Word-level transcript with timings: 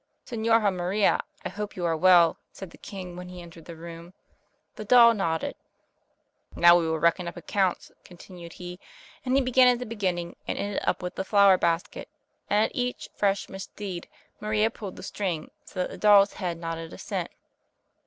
"Senhora 0.25 0.71
Maria, 0.71 1.19
I 1.45 1.49
hope 1.49 1.75
you 1.75 1.85
are 1.85 1.95
well," 1.95 2.39
said 2.51 2.71
the 2.71 2.79
king 2.79 3.15
when 3.15 3.29
he 3.29 3.39
entered 3.39 3.65
the 3.65 3.75
room. 3.75 4.15
The 4.75 4.83
doll 4.83 5.13
nodded. 5.13 5.53
"Now 6.55 6.75
we 6.79 6.87
will 6.89 6.97
reckon 6.97 7.27
up 7.27 7.37
accounts," 7.37 7.91
continued 8.03 8.53
he, 8.53 8.79
and 9.23 9.35
he 9.35 9.41
began 9.43 9.67
at 9.67 9.77
the 9.77 9.85
beginning, 9.85 10.37
and 10.47 10.57
ended 10.57 10.81
up 10.87 11.03
with 11.03 11.13
the 11.13 11.23
flower 11.23 11.59
basket, 11.59 12.09
and 12.49 12.65
at 12.65 12.71
each 12.73 13.09
fresh 13.15 13.47
misdeed 13.47 14.07
Maria 14.39 14.71
pulled 14.71 14.95
the 14.95 15.03
string, 15.03 15.51
so 15.65 15.81
that 15.81 15.91
the 15.91 15.99
doll's 15.99 16.33
head 16.33 16.57
nodded 16.57 16.93
assent. 16.93 17.29